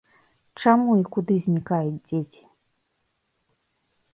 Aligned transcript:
Чаму 0.61 0.95
і 1.01 1.03
куды 1.17 1.37
знікаюць 1.47 1.99
дзеці? 2.07 2.41